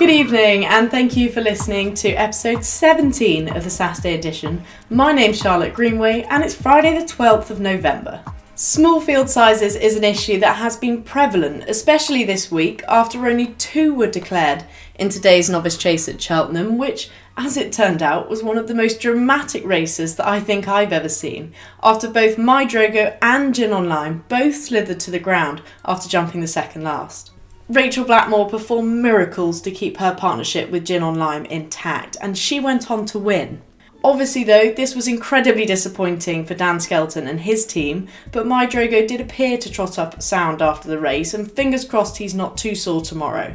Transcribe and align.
Good 0.00 0.08
evening, 0.08 0.64
and 0.64 0.90
thank 0.90 1.14
you 1.14 1.28
for 1.28 1.42
listening 1.42 1.92
to 1.96 2.08
episode 2.12 2.64
17 2.64 3.54
of 3.54 3.64
the 3.64 3.68
Saturday 3.68 4.14
edition. 4.14 4.64
My 4.88 5.12
name's 5.12 5.36
Charlotte 5.36 5.74
Greenway, 5.74 6.22
and 6.22 6.42
it's 6.42 6.54
Friday, 6.54 6.98
the 6.98 7.04
12th 7.04 7.50
of 7.50 7.60
November. 7.60 8.24
Small 8.54 9.02
field 9.02 9.28
sizes 9.28 9.76
is 9.76 9.96
an 9.96 10.04
issue 10.04 10.40
that 10.40 10.56
has 10.56 10.78
been 10.78 11.02
prevalent, 11.02 11.64
especially 11.68 12.24
this 12.24 12.50
week, 12.50 12.82
after 12.88 13.26
only 13.26 13.48
two 13.58 13.92
were 13.92 14.06
declared 14.06 14.64
in 14.94 15.10
today's 15.10 15.50
novice 15.50 15.76
chase 15.76 16.08
at 16.08 16.22
Cheltenham, 16.22 16.78
which, 16.78 17.10
as 17.36 17.58
it 17.58 17.70
turned 17.70 18.02
out, 18.02 18.30
was 18.30 18.42
one 18.42 18.56
of 18.56 18.68
the 18.68 18.74
most 18.74 19.02
dramatic 19.02 19.66
races 19.66 20.16
that 20.16 20.26
I 20.26 20.40
think 20.40 20.66
I've 20.66 20.94
ever 20.94 21.10
seen, 21.10 21.52
after 21.82 22.08
both 22.08 22.38
My 22.38 22.64
Drogo 22.64 23.18
and 23.20 23.54
Gin 23.54 23.74
on 23.74 23.86
Lime 23.86 24.24
both 24.30 24.54
slithered 24.54 25.00
to 25.00 25.10
the 25.10 25.18
ground 25.18 25.60
after 25.84 26.08
jumping 26.08 26.40
the 26.40 26.46
second 26.46 26.84
last. 26.84 27.32
Rachael 27.70 28.04
Blackmore 28.04 28.48
performed 28.48 29.00
miracles 29.00 29.60
to 29.60 29.70
keep 29.70 29.98
her 29.98 30.12
partnership 30.12 30.70
with 30.70 30.84
Gin 30.84 31.04
on 31.04 31.14
Lime 31.14 31.44
intact, 31.44 32.16
and 32.20 32.36
she 32.36 32.58
went 32.58 32.90
on 32.90 33.06
to 33.06 33.18
win. 33.18 33.62
Obviously, 34.02 34.42
though, 34.42 34.72
this 34.72 34.96
was 34.96 35.06
incredibly 35.06 35.64
disappointing 35.64 36.44
for 36.44 36.54
Dan 36.54 36.80
Skelton 36.80 37.28
and 37.28 37.38
his 37.38 37.64
team, 37.64 38.08
but 38.32 38.44
My 38.44 38.66
Drogo 38.66 39.06
did 39.06 39.20
appear 39.20 39.56
to 39.56 39.70
trot 39.70 40.00
up 40.00 40.20
sound 40.20 40.60
after 40.60 40.88
the 40.88 40.98
race, 40.98 41.32
and 41.32 41.48
fingers 41.48 41.84
crossed 41.84 42.16
he's 42.16 42.34
not 42.34 42.56
too 42.56 42.74
sore 42.74 43.02
tomorrow. 43.02 43.54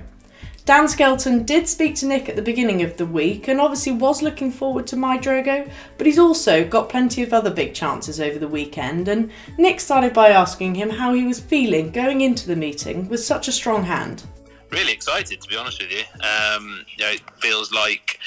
Dan 0.66 0.88
Skelton 0.88 1.44
did 1.44 1.68
speak 1.68 1.94
to 1.98 2.08
Nick 2.08 2.28
at 2.28 2.36
the 2.36 2.42
beginning 2.42 2.82
of 2.82 2.98
the 2.98 3.06
week 3.06 3.48
and 3.48 3.62
obviously 3.62 3.92
was 3.92 4.24
looking 4.24 4.50
forward 4.50 4.88
to 4.88 4.96
My 4.96 5.16
Drogo, 5.16 5.70
but 6.00 6.08
he's 6.08 6.18
also 6.18 6.68
got 6.68 6.90
plenty 6.90 7.22
of 7.22 7.34
other 7.34 7.52
big 7.52 7.76
chances 7.76 8.20
over 8.20 8.40
the 8.40 8.48
weekend. 8.48 9.08
And 9.08 9.30
Nick 9.60 9.80
started 9.80 10.12
by 10.12 10.30
asking 10.30 10.74
him 10.74 10.90
how 10.90 11.14
he 11.14 11.24
was 11.24 11.40
feeling 11.40 11.92
going 11.92 12.22
into 12.22 12.48
the 12.48 12.56
meeting 12.56 13.08
with 13.10 13.24
such 13.24 13.48
a 13.48 13.52
strong 13.52 13.84
hand. 13.84 14.24
Really 14.72 14.92
excited, 14.92 15.40
to 15.40 15.48
be 15.48 15.56
honest 15.56 15.84
with 15.84 15.92
you. 15.92 16.04
Um, 16.28 16.84
you 16.98 17.04
know, 17.04 17.12
it 17.12 17.22
feels 17.38 17.72
like 17.72 18.20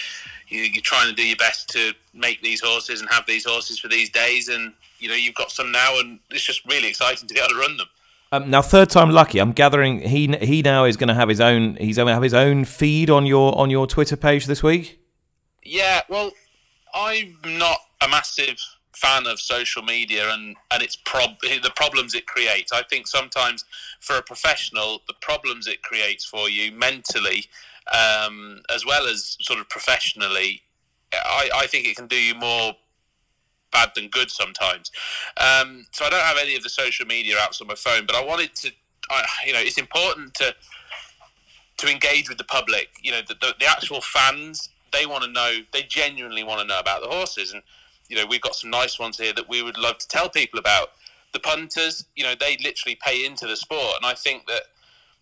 you, 0.46 0.60
you're 0.60 0.80
trying 0.80 1.08
to 1.08 1.14
do 1.16 1.26
your 1.26 1.36
best 1.36 1.68
to 1.70 1.92
make 2.14 2.40
these 2.40 2.60
horses 2.60 3.00
and 3.00 3.10
have 3.10 3.26
these 3.26 3.46
horses 3.46 3.80
for 3.80 3.88
these 3.88 4.10
days, 4.10 4.48
and 4.48 4.72
you 5.00 5.08
know 5.08 5.16
you've 5.16 5.34
got 5.34 5.50
some 5.50 5.72
now, 5.72 5.98
and 5.98 6.20
it's 6.30 6.44
just 6.44 6.64
really 6.66 6.88
exciting 6.88 7.26
to 7.26 7.34
be 7.34 7.40
able 7.40 7.50
to 7.50 7.58
run 7.58 7.76
them. 7.76 7.88
Um, 8.30 8.50
now, 8.50 8.60
Third 8.60 8.90
Time 8.90 9.08
Lucki. 9.10 9.40
I'm 9.40 9.52
gathering 9.52 10.00
he 10.00 10.26
he 10.42 10.62
now 10.62 10.84
is 10.84 10.96
going 10.96 11.08
to 11.08 11.14
have 11.14 11.28
his 11.28 11.40
own. 11.40 11.76
He's 11.76 11.96
going 11.96 12.08
to 12.08 12.14
have 12.14 12.22
his 12.22 12.34
own 12.34 12.64
feed 12.64 13.08
on 13.08 13.26
your 13.26 13.56
on 13.58 13.70
your 13.70 13.86
Twitter 13.86 14.16
page 14.16 14.46
this 14.46 14.62
week. 14.62 15.00
Yeah, 15.64 16.02
well, 16.08 16.32
I'm 16.94 17.38
not 17.44 17.78
a 18.00 18.08
massive 18.08 18.58
fan 18.94 19.26
of 19.26 19.40
social 19.40 19.82
media 19.82 20.28
and 20.30 20.56
and 20.70 20.82
its 20.82 20.96
prob 20.96 21.40
the 21.40 21.72
problems 21.74 22.14
it 22.14 22.26
creates. 22.26 22.70
I 22.72 22.82
think 22.82 23.06
sometimes 23.06 23.64
for 24.00 24.16
a 24.16 24.22
professional, 24.22 25.00
the 25.06 25.14
problems 25.20 25.66
it 25.66 25.82
creates 25.82 26.24
for 26.24 26.50
you 26.50 26.70
mentally, 26.72 27.46
um, 27.92 28.60
as 28.74 28.84
well 28.84 29.06
as 29.06 29.38
sort 29.40 29.58
of 29.58 29.68
professionally, 29.70 30.62
I, 31.12 31.48
I 31.54 31.66
think 31.66 31.86
it 31.86 31.96
can 31.96 32.08
do 32.08 32.20
you 32.20 32.34
more 32.34 32.74
bad 33.72 33.90
than 33.94 34.08
good 34.08 34.30
sometimes. 34.30 34.90
Um, 35.36 35.86
so 35.92 36.04
I 36.04 36.10
don't 36.10 36.22
have 36.22 36.38
any 36.40 36.56
of 36.56 36.62
the 36.62 36.68
social 36.68 37.06
media 37.06 37.36
apps 37.36 37.60
on 37.60 37.66
my 37.66 37.74
phone, 37.74 38.06
but 38.06 38.16
I 38.16 38.24
wanted 38.24 38.54
to, 38.56 38.72
I, 39.10 39.24
you 39.46 39.52
know, 39.52 39.60
it's 39.60 39.78
important 39.78 40.34
to 40.34 40.54
to 41.78 41.88
engage 41.88 42.28
with 42.28 42.38
the 42.38 42.44
public. 42.44 42.88
You 43.02 43.12
know, 43.12 43.20
the, 43.26 43.34
the, 43.34 43.54
the 43.60 43.66
actual 43.66 44.00
fans 44.00 44.68
they 44.92 45.06
want 45.06 45.22
to 45.24 45.30
know, 45.30 45.58
they 45.72 45.82
genuinely 45.82 46.42
want 46.42 46.60
to 46.60 46.66
know 46.66 46.80
about 46.80 47.02
the 47.02 47.08
horses, 47.08 47.52
and 47.52 47.62
you 48.08 48.16
know, 48.16 48.26
we've 48.26 48.40
got 48.40 48.54
some 48.54 48.70
nice 48.70 48.98
ones 48.98 49.18
here 49.18 49.32
that 49.34 49.48
we 49.48 49.62
would 49.62 49.78
love 49.78 49.98
to 49.98 50.08
tell 50.08 50.28
people 50.28 50.58
about. 50.58 50.88
The 51.32 51.40
punters, 51.40 52.06
you 52.16 52.24
know, 52.24 52.34
they 52.38 52.56
literally 52.62 52.98
pay 53.00 53.24
into 53.24 53.46
the 53.46 53.56
sport, 53.56 53.96
and 54.00 54.06
I 54.06 54.14
think 54.14 54.46
that 54.46 54.62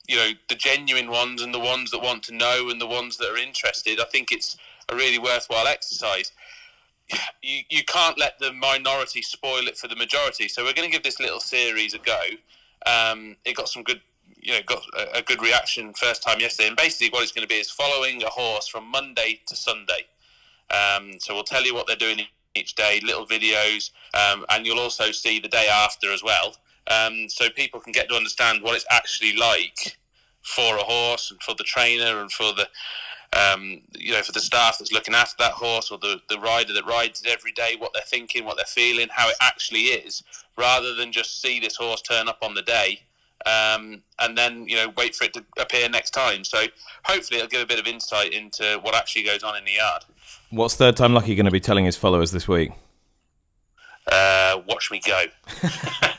you 0.06 0.16
know 0.16 0.30
the 0.48 0.54
genuine 0.54 1.10
ones 1.10 1.42
and 1.42 1.52
the 1.52 1.60
ones 1.60 1.90
that 1.90 2.00
want 2.00 2.22
to 2.24 2.34
know 2.34 2.68
and 2.70 2.80
the 2.80 2.86
ones 2.86 3.16
that 3.18 3.28
are 3.28 3.36
interested. 3.36 4.00
I 4.00 4.04
think 4.04 4.30
it's 4.30 4.56
a 4.88 4.94
really 4.94 5.18
worthwhile 5.18 5.66
exercise 5.66 6.30
you, 7.42 7.62
you 7.70 7.84
can't 7.84 8.18
let 8.18 8.38
the 8.38 8.52
minority 8.52 9.22
spoil 9.22 9.66
it 9.66 9.76
for 9.76 9.88
the 9.88 9.96
majority. 9.96 10.48
So 10.48 10.64
we're 10.64 10.72
going 10.72 10.88
to 10.88 10.92
give 10.92 11.02
this 11.02 11.20
little 11.20 11.40
series 11.40 11.94
a 11.94 11.98
go. 11.98 12.20
Um, 12.86 13.36
it 13.44 13.56
got 13.56 13.68
some 13.68 13.82
good, 13.82 14.00
you 14.40 14.52
know, 14.52 14.60
got 14.66 14.82
a, 15.14 15.22
good 15.22 15.42
reaction 15.42 15.92
first 15.94 16.22
time 16.22 16.40
yesterday. 16.40 16.68
And 16.68 16.76
basically, 16.76 17.10
what 17.10 17.22
it's 17.22 17.32
going 17.32 17.46
to 17.46 17.52
be 17.52 17.60
is 17.60 17.70
following 17.70 18.22
a 18.22 18.28
horse 18.28 18.68
from 18.68 18.90
Monday 18.90 19.40
to 19.46 19.56
Sunday. 19.56 20.06
Um, 20.70 21.12
so 21.18 21.34
we'll 21.34 21.44
tell 21.44 21.64
you 21.64 21.74
what 21.74 21.86
they're 21.86 21.96
doing 21.96 22.20
each 22.54 22.74
day, 22.74 23.00
little 23.04 23.26
videos, 23.26 23.90
um, 24.14 24.44
and 24.50 24.66
you'll 24.66 24.80
also 24.80 25.12
see 25.12 25.38
the 25.38 25.48
day 25.48 25.68
after 25.68 26.12
as 26.12 26.22
well. 26.22 26.56
Um, 26.88 27.28
so 27.28 27.50
people 27.50 27.80
can 27.80 27.92
get 27.92 28.08
to 28.08 28.14
understand 28.14 28.62
what 28.62 28.74
it's 28.74 28.86
actually 28.90 29.36
like 29.36 29.98
for 30.42 30.76
a 30.76 30.82
horse 30.82 31.30
and 31.30 31.42
for 31.42 31.54
the 31.54 31.64
trainer 31.64 32.20
and 32.20 32.30
for 32.30 32.52
the 32.54 32.68
um, 33.32 33.80
you 33.94 34.12
know, 34.12 34.22
for 34.22 34.32
the 34.32 34.40
staff 34.40 34.78
that's 34.78 34.92
looking 34.92 35.14
after 35.14 35.36
that 35.38 35.52
horse 35.52 35.90
or 35.90 35.98
the, 35.98 36.20
the 36.28 36.38
rider 36.38 36.72
that 36.72 36.86
rides 36.86 37.22
it 37.22 37.28
every 37.28 37.52
day, 37.52 37.74
what 37.78 37.92
they're 37.92 38.02
thinking, 38.06 38.44
what 38.44 38.56
they're 38.56 38.64
feeling, 38.64 39.08
how 39.10 39.28
it 39.28 39.36
actually 39.40 39.86
is, 39.86 40.22
rather 40.56 40.94
than 40.94 41.12
just 41.12 41.40
see 41.40 41.60
this 41.60 41.76
horse 41.76 42.02
turn 42.02 42.28
up 42.28 42.38
on 42.42 42.54
the 42.54 42.62
day 42.62 43.00
um, 43.46 44.02
and 44.18 44.36
then, 44.36 44.68
you 44.68 44.76
know, 44.76 44.92
wait 44.96 45.14
for 45.14 45.24
it 45.24 45.34
to 45.34 45.44
appear 45.58 45.88
next 45.88 46.10
time. 46.10 46.42
So 46.42 46.64
hopefully 47.04 47.38
it'll 47.38 47.48
give 47.48 47.60
a 47.60 47.66
bit 47.66 47.78
of 47.78 47.86
insight 47.86 48.32
into 48.32 48.80
what 48.82 48.94
actually 48.94 49.22
goes 49.22 49.42
on 49.42 49.56
in 49.56 49.64
the 49.64 49.72
yard. 49.72 50.02
What's 50.50 50.74
Third 50.74 50.96
Time 50.96 51.12
Lucki 51.12 51.36
going 51.36 51.44
to 51.44 51.50
be 51.52 51.60
telling 51.60 51.84
his 51.84 51.96
followers 51.96 52.32
this 52.32 52.48
week? 52.48 52.72
Uh, 54.10 54.60
watch 54.68 54.90
me 54.90 55.00
go. 55.04 55.26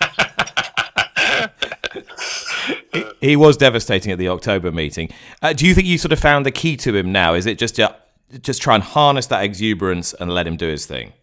he 3.22 3.35
was 3.35 3.58
devastating 3.58 4.12
at 4.12 4.18
the 4.18 4.30
October 4.30 4.72
meeting. 4.72 5.09
Uh, 5.41 5.53
do 5.53 5.66
you 5.66 5.74
think 5.74 5.88
you 5.88 5.97
sort 5.97 6.12
of 6.12 6.19
found 6.19 6.46
the 6.46 6.52
key 6.52 6.78
to 6.78 6.96
him 6.96 7.12
now? 7.12 7.34
Is 7.34 7.46
it 7.46 7.58
just 7.58 7.75
to, 7.75 7.96
just 8.41 8.62
try 8.62 8.75
and 8.75 8.84
harness 8.84 9.28
that 9.28 9.44
exuberance 9.44 10.13
and 10.13 10.31
let 10.31 10.47
him 10.47 10.58
do 10.58 10.68
his 10.68 10.85
thing? 10.85 11.13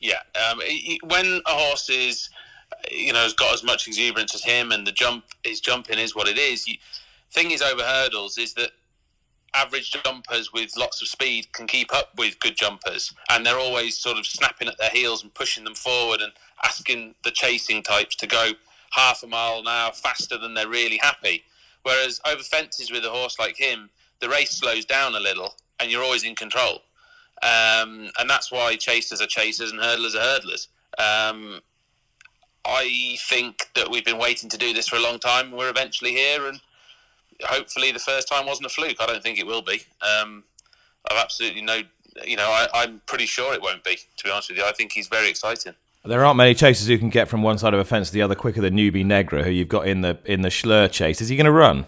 Yeah, 0.00 0.20
um, 0.50 0.60
he, 0.60 0.98
when 1.04 1.42
a 1.46 1.52
horse 1.52 1.90
is, 1.90 2.30
you 2.90 3.12
know, 3.12 3.20
has 3.20 3.34
got 3.34 3.52
as 3.52 3.62
much 3.62 3.86
exuberance 3.86 4.34
as 4.34 4.44
him, 4.44 4.72
and 4.72 4.86
the 4.86 4.92
jump, 4.92 5.24
his 5.44 5.60
jumping 5.60 5.98
is 5.98 6.16
what 6.16 6.28
it 6.28 6.38
is. 6.38 6.66
You, 6.66 6.76
thing 7.30 7.50
is 7.50 7.62
over 7.62 7.82
hurdles 7.82 8.38
is 8.38 8.54
that 8.54 8.70
average 9.52 9.92
jumpers 10.04 10.52
with 10.52 10.76
lots 10.76 11.02
of 11.02 11.08
speed 11.08 11.52
can 11.52 11.66
keep 11.66 11.92
up 11.94 12.10
with 12.16 12.40
good 12.40 12.56
jumpers, 12.56 13.12
and 13.30 13.44
they're 13.44 13.58
always 13.58 13.98
sort 13.98 14.16
of 14.16 14.26
snapping 14.26 14.68
at 14.68 14.78
their 14.78 14.90
heels 14.90 15.22
and 15.22 15.34
pushing 15.34 15.64
them 15.64 15.74
forward 15.74 16.20
and 16.20 16.32
asking 16.64 17.14
the 17.24 17.30
chasing 17.30 17.82
types 17.82 18.14
to 18.16 18.26
go 18.26 18.52
half 18.90 19.22
a 19.22 19.26
mile 19.26 19.60
an 19.60 19.68
hour 19.68 19.92
faster 19.92 20.38
than 20.38 20.54
they're 20.54 20.68
really 20.68 20.98
happy. 21.02 21.44
Whereas 21.82 22.20
over 22.26 22.42
fences 22.42 22.90
with 22.90 23.04
a 23.04 23.10
horse 23.10 23.38
like 23.38 23.56
him, 23.56 23.90
the 24.20 24.28
race 24.28 24.50
slows 24.50 24.84
down 24.84 25.14
a 25.14 25.20
little 25.20 25.54
and 25.78 25.90
you're 25.90 26.02
always 26.02 26.24
in 26.24 26.34
control. 26.34 26.82
Um, 27.42 28.10
and 28.18 28.28
that's 28.28 28.52
why 28.52 28.76
chasers 28.76 29.20
are 29.20 29.26
chasers 29.26 29.72
and 29.72 29.80
hurdlers 29.80 30.14
are 30.14 30.38
hurdlers. 30.38 30.68
Um, 30.98 31.60
I 32.64 33.16
think 33.28 33.68
that 33.74 33.90
we've 33.90 34.04
been 34.04 34.18
waiting 34.18 34.50
to 34.50 34.58
do 34.58 34.72
this 34.72 34.88
for 34.88 34.96
a 34.96 35.00
long 35.00 35.18
time. 35.18 35.50
We're 35.50 35.70
eventually 35.70 36.12
here, 36.12 36.46
and 36.46 36.60
hopefully, 37.42 37.90
the 37.90 37.98
first 37.98 38.28
time 38.28 38.46
wasn't 38.46 38.66
a 38.66 38.70
fluke. 38.70 38.98
I 39.00 39.06
don't 39.06 39.22
think 39.22 39.38
it 39.38 39.46
will 39.46 39.62
be. 39.62 39.82
Um, 40.02 40.44
I've 41.10 41.16
absolutely 41.16 41.62
no, 41.62 41.80
you 42.24 42.36
know, 42.36 42.50
I, 42.74 42.84
am 42.84 43.00
pretty 43.06 43.26
sure 43.26 43.54
it 43.54 43.62
won't 43.62 43.82
be. 43.82 43.96
To 44.18 44.24
be 44.24 44.30
honest 44.30 44.50
with 44.50 44.58
you, 44.58 44.64
I 44.64 44.72
think 44.72 44.92
he's 44.92 45.08
very 45.08 45.30
exciting. 45.30 45.74
There 46.02 46.24
aren't 46.24 46.38
many 46.38 46.54
chasers 46.54 46.88
who 46.88 46.96
can 46.96 47.10
get 47.10 47.28
from 47.28 47.42
one 47.42 47.58
side 47.58 47.74
of 47.74 47.80
a 47.80 47.84
fence 47.84 48.08
to 48.08 48.14
the 48.14 48.22
other 48.22 48.34
quicker 48.34 48.62
than 48.62 48.74
Nube 48.74 48.94
Negra, 48.94 49.42
who 49.42 49.50
you've 49.50 49.68
got 49.68 49.86
in 49.86 50.00
the 50.00 50.18
in 50.24 50.40
the 50.40 50.48
Shloer 50.48 50.90
chase. 50.90 51.20
Is 51.20 51.28
he 51.28 51.36
going 51.36 51.44
to 51.44 51.52
run? 51.52 51.84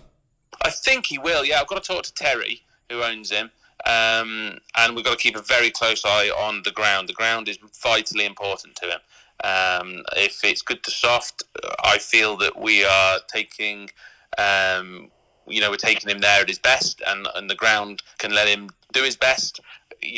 I 0.61 0.69
think 0.69 1.07
he 1.07 1.17
will. 1.17 1.47
Yeah, 1.47 1.61
I've 1.61 1.67
got 1.67 1.83
to 1.83 1.93
talk 1.93 2.03
to 2.05 2.15
Terry, 2.15 2.61
who 2.91 3.03
owns 3.03 3.31
him, 3.31 3.51
um, 3.87 4.59
and 4.77 4.95
we've 4.95 5.05
got 5.05 5.19
to 5.19 5.23
keep 5.23 5.35
a 5.35 5.41
very 5.41 5.71
close 5.71 6.05
eye 6.05 6.29
on 6.29 6.61
the 6.65 6.73
ground. 6.73 7.09
The 7.09 7.15
ground 7.15 7.49
is 7.49 7.59
vitally 7.83 8.27
important 8.27 8.77
to 8.77 8.87
him. 8.87 9.01
Um, 9.45 10.05
if 10.15 10.45
it's 10.45 10.61
good 10.61 10.83
to 10.85 10.91
soft, 10.91 11.43
I 11.83 11.97
feel 11.97 12.37
that 12.37 12.61
we 12.61 12.85
are 12.85 13.19
taking, 13.33 13.89
um, 14.37 15.11
you 15.49 15.63
know, 15.63 15.71
we're 15.71 15.77
taking 15.77 16.11
him 16.11 16.19
there 16.19 16.43
at 16.43 16.49
his 16.49 16.59
best, 16.59 17.01
and, 17.07 17.27
and 17.35 17.49
the 17.49 17.57
ground 17.57 18.03
can 18.19 18.35
let 18.35 18.47
him 18.47 18.69
do 18.93 19.03
his 19.03 19.17
best. 19.17 19.59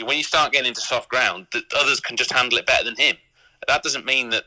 When 0.04 0.16
you 0.16 0.24
start 0.24 0.52
getting 0.52 0.68
into 0.68 0.80
soft 0.80 1.08
ground, 1.08 1.46
the 1.52 1.62
others 1.76 2.00
can 2.00 2.16
just 2.16 2.32
handle 2.32 2.58
it 2.58 2.66
better 2.66 2.84
than 2.84 2.96
him 2.96 3.16
that 3.68 3.82
doesn't 3.82 4.04
mean 4.04 4.30
that 4.30 4.44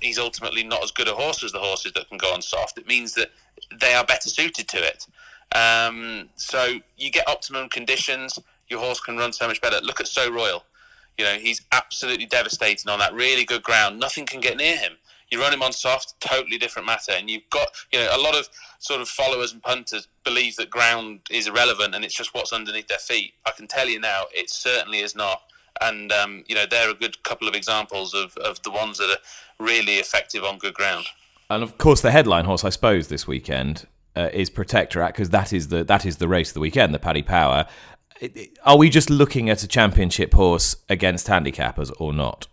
he's 0.00 0.18
ultimately 0.18 0.62
not 0.62 0.82
as 0.82 0.90
good 0.90 1.08
a 1.08 1.14
horse 1.14 1.42
as 1.42 1.52
the 1.52 1.58
horses 1.58 1.92
that 1.92 2.08
can 2.08 2.18
go 2.18 2.32
on 2.32 2.42
soft. 2.42 2.78
It 2.78 2.86
means 2.86 3.14
that 3.14 3.30
they 3.80 3.94
are 3.94 4.04
better 4.04 4.28
suited 4.28 4.68
to 4.68 4.78
it. 4.78 5.06
Um, 5.54 6.28
so 6.36 6.78
you 6.96 7.10
get 7.10 7.28
optimum 7.28 7.68
conditions, 7.68 8.38
your 8.68 8.80
horse 8.80 9.00
can 9.00 9.16
run 9.16 9.32
so 9.32 9.46
much 9.46 9.60
better. 9.60 9.80
Look 9.82 10.00
at 10.00 10.08
Sceau 10.08 10.30
Royal. 10.30 10.64
You 11.18 11.24
know, 11.24 11.34
he's 11.34 11.62
absolutely 11.72 12.26
devastating 12.26 12.90
on 12.90 12.98
that 12.98 13.14
really 13.14 13.44
good 13.44 13.62
ground. 13.62 13.98
Nothing 13.98 14.26
can 14.26 14.40
get 14.40 14.56
near 14.56 14.76
him. 14.76 14.92
You 15.30 15.40
run 15.40 15.52
him 15.52 15.62
on 15.62 15.72
soft, 15.72 16.14
totally 16.20 16.58
different 16.58 16.86
matter. 16.86 17.12
And 17.12 17.28
you've 17.28 17.48
got, 17.50 17.68
you 17.92 17.98
know, 17.98 18.08
a 18.12 18.20
lot 18.20 18.36
of 18.36 18.48
sort 18.78 19.00
of 19.00 19.08
followers 19.08 19.52
and 19.52 19.62
punters 19.62 20.08
believe 20.24 20.56
that 20.56 20.70
ground 20.70 21.20
is 21.30 21.48
irrelevant 21.48 21.94
and 21.94 22.04
it's 22.04 22.14
just 22.14 22.34
what's 22.34 22.52
underneath 22.52 22.88
their 22.88 22.98
feet. 22.98 23.32
I 23.44 23.50
can 23.50 23.66
tell 23.66 23.88
you 23.88 23.98
now, 23.98 24.24
it 24.32 24.50
certainly 24.50 24.98
is 24.98 25.16
not. 25.16 25.42
And, 25.80 26.12
um, 26.12 26.44
you 26.46 26.54
know, 26.54 26.64
they're 26.68 26.90
a 26.90 26.94
good 26.94 27.22
couple 27.22 27.48
of 27.48 27.54
examples 27.54 28.14
of, 28.14 28.36
of 28.38 28.62
the 28.62 28.70
ones 28.70 28.98
that 28.98 29.10
are 29.10 29.64
really 29.64 29.94
effective 29.94 30.44
on 30.44 30.58
good 30.58 30.74
ground. 30.74 31.06
And 31.48 31.62
of 31.62 31.78
course, 31.78 32.00
the 32.00 32.10
headline 32.10 32.44
horse, 32.44 32.64
I 32.64 32.70
suppose, 32.70 33.08
this 33.08 33.26
weekend 33.26 33.86
uh, 34.16 34.30
is 34.32 34.50
Protectorat 34.50 35.08
because 35.08 35.30
that 35.30 35.52
is 35.52 35.68
the 35.68 35.84
that 35.84 36.04
is 36.04 36.16
the 36.16 36.26
race 36.26 36.50
of 36.50 36.54
the 36.54 36.60
weekend, 36.60 36.92
the 36.94 36.98
Paddy 36.98 37.22
Power. 37.22 37.66
Are 38.64 38.78
we 38.78 38.88
just 38.88 39.10
looking 39.10 39.50
at 39.50 39.62
a 39.62 39.68
championship 39.68 40.32
horse 40.32 40.76
against 40.88 41.26
handicappers 41.26 41.92
or 42.00 42.12
not? 42.12 42.46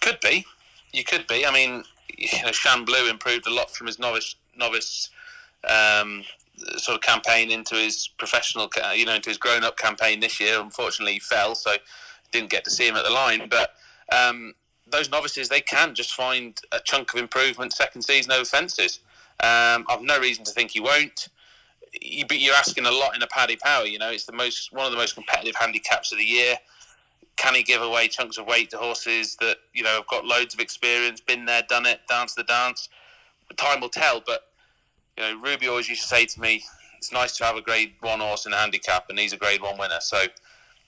Could 0.00 0.18
be. 0.20 0.46
You 0.92 1.04
could 1.04 1.26
be. 1.26 1.44
I 1.46 1.52
mean, 1.52 1.84
you 2.16 2.42
know, 2.42 2.52
Shan 2.52 2.84
Blue 2.84 3.08
improved 3.08 3.46
a 3.46 3.52
lot 3.52 3.70
from 3.70 3.86
his 3.86 3.98
novice 3.98 4.36
novice 4.56 5.10
um, 5.68 6.24
sort 6.76 6.96
of 6.96 7.02
campaign 7.02 7.50
into 7.50 7.74
his 7.74 8.08
professional, 8.18 8.68
you 8.94 9.04
know, 9.04 9.14
into 9.14 9.30
his 9.30 9.38
grown 9.38 9.64
up 9.64 9.76
campaign 9.76 10.20
this 10.20 10.40
year. 10.40 10.60
Unfortunately, 10.60 11.14
he 11.14 11.20
fell, 11.20 11.54
so 11.54 11.76
didn't 12.32 12.50
get 12.50 12.64
to 12.64 12.70
see 12.70 12.86
him 12.86 12.96
at 12.96 13.04
the 13.04 13.10
line. 13.10 13.48
But 13.48 13.70
um, 14.12 14.54
those 14.90 15.10
novices, 15.10 15.48
they 15.48 15.60
can 15.60 15.94
just 15.94 16.14
find 16.14 16.58
a 16.72 16.80
chunk 16.84 17.14
of 17.14 17.20
improvement 17.20 17.72
second 17.72 18.02
season 18.02 18.32
over 18.32 18.44
fences. 18.44 19.00
Um, 19.40 19.86
I've 19.88 20.02
no 20.02 20.18
reason 20.18 20.44
to 20.44 20.52
think 20.52 20.72
he 20.72 20.80
won't. 20.80 21.28
But 22.28 22.40
you're 22.40 22.54
asking 22.54 22.86
a 22.86 22.90
lot 22.90 23.16
in 23.16 23.22
a 23.22 23.26
Paddy 23.26 23.56
Power. 23.56 23.84
You 23.84 23.98
know, 23.98 24.10
it's 24.10 24.26
the 24.26 24.32
most 24.32 24.72
one 24.72 24.86
of 24.86 24.92
the 24.92 24.98
most 24.98 25.14
competitive 25.14 25.56
handicaps 25.56 26.12
of 26.12 26.18
the 26.18 26.24
year. 26.24 26.56
Can 27.36 27.54
he 27.54 27.62
give 27.62 27.82
away 27.82 28.06
chunks 28.06 28.38
of 28.38 28.46
weight 28.46 28.70
to 28.70 28.76
horses 28.76 29.36
that 29.40 29.56
you 29.72 29.82
know 29.82 29.96
have 29.96 30.06
got 30.06 30.24
loads 30.24 30.54
of 30.54 30.60
experience, 30.60 31.20
been 31.20 31.46
there, 31.46 31.62
done 31.68 31.86
it, 31.86 32.00
dance 32.08 32.34
the 32.34 32.44
dance? 32.44 32.88
Time 33.56 33.80
will 33.80 33.88
tell. 33.88 34.22
But 34.24 34.42
you 35.16 35.24
know, 35.24 35.40
Ruby 35.40 35.66
always 35.66 35.88
used 35.88 36.02
to 36.02 36.08
say 36.08 36.26
to 36.26 36.40
me, 36.40 36.62
"It's 36.98 37.12
nice 37.12 37.36
to 37.38 37.44
have 37.44 37.56
a 37.56 37.62
Grade 37.62 37.94
One 38.00 38.20
horse 38.20 38.46
in 38.46 38.52
a 38.52 38.56
handicap, 38.56 39.06
and 39.08 39.18
he's 39.18 39.32
a 39.32 39.36
Grade 39.36 39.62
One 39.62 39.78
winner." 39.78 40.00
So 40.00 40.26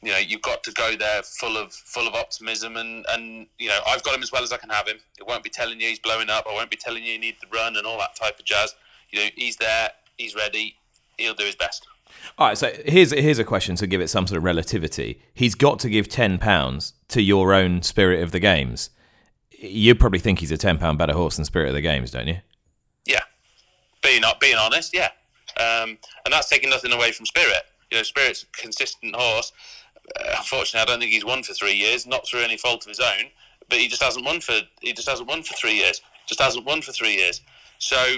you 0.03 0.11
know 0.11 0.19
you've 0.19 0.43
got 0.43 0.65
to 0.65 0.73
go 0.73 0.97
there 0.97 1.23
full 1.23 1.57
of 1.57 1.73
full 1.73 2.09
of 2.09 2.15
optimism 2.15 2.77
and 2.77 3.07
and 3.11 3.47
you 3.59 3.69
know 3.69 3.79
I've 3.87 4.03
got 4.03 4.15
him 4.15 4.23
as 4.23 4.33
well 4.33 4.43
as 4.43 4.53
I 4.53 4.57
can 4.57 4.71
have 4.71 4.89
him. 4.89 4.99
It 5.19 5.27
won't 5.27 5.45
be 5.45 5.51
telling 5.51 5.81
you 5.81 5.89
he's 5.89 6.01
blowing 6.01 6.29
up. 6.29 6.45
I 6.51 6.53
won't 6.53 6.71
be 6.71 6.77
telling 6.77 7.05
you 7.05 7.13
you 7.13 7.19
need 7.19 7.37
to 7.41 7.47
run 7.53 7.77
and 7.77 7.87
all 7.87 7.99
that 7.99 8.17
type 8.17 8.39
of 8.39 8.45
jazz. 8.45 8.75
You 9.11 9.21
know 9.21 9.27
he's 9.37 9.57
there. 9.57 9.91
He's 10.19 10.35
ready. 10.35 10.77
He'll 11.17 11.35
do 11.35 11.45
his 11.45 11.55
best. 11.55 11.87
All 12.37 12.49
right. 12.49 12.59
So 12.59 12.73
here's 12.85 13.13
here's 13.13 13.39
a 13.39 13.45
question 13.45 13.77
to 13.77 13.87
give 13.87 14.01
it 14.01 14.09
some 14.09 14.27
sort 14.27 14.39
of 14.39 14.45
relativity. 14.45 15.23
He's 15.33 15.55
got 15.55 15.79
to 15.81 15.89
give 15.89 16.09
ten 16.09 16.39
pounds 16.39 16.95
to 17.09 17.23
your 17.23 17.55
own 17.55 17.83
Spirit 17.83 18.23
of 18.23 18.33
the 18.33 18.41
Games. 18.41 18.91
You 19.51 19.95
probably 19.95 20.19
think 20.19 20.41
he's 20.41 20.51
a 20.51 20.59
ten 20.59 20.79
pound 20.79 20.99
better 20.99 21.13
horse 21.13 21.37
than 21.37 21.45
Spirit 21.45 21.69
of 21.69 21.75
the 21.75 21.81
Games, 21.81 22.11
don't 22.11 22.27
you? 22.27 22.39
Yeah. 23.07 23.23
Being 24.03 24.23
being 24.41 24.57
honest, 24.57 24.93
yeah. 24.93 25.11
Um, 25.59 25.99
and 26.25 26.33
that's 26.33 26.49
taking 26.49 26.71
nothing 26.71 26.93
away 26.93 27.13
from 27.13 27.27
Spirit. 27.27 27.63
You 27.91 27.99
know, 27.99 28.03
Spirit's 28.03 28.43
a 28.43 28.61
consistent 28.61 29.15
horse 29.15 29.53
unfortunately, 30.37 30.81
I 30.81 30.85
don't 30.85 31.01
think 31.01 31.13
he's 31.13 31.25
won 31.25 31.43
for 31.43 31.55
three 31.55 31.75
years, 31.75 32.07
not 32.07 32.27
through 32.27 32.41
any 32.41 32.57
fault 32.57 32.85
of 32.85 32.89
his 32.89 33.01
own. 33.01 33.31
But 33.69 33.79
he 33.79 33.89
just 33.89 34.03
hasn't 34.03 34.25
won 34.25 34.41
for 34.41 34.55
he 34.81 34.93
just 34.93 35.09
hasn't 35.09 35.29
won 35.29 35.43
for 35.43 35.55
three 35.55 35.75
years. 35.75 36.01
Just 36.27 36.41
hasn't 36.41 36.67
won 36.67 36.83
for 36.83 36.93
three 36.93 37.15
years. 37.15 37.41
So, 37.79 38.17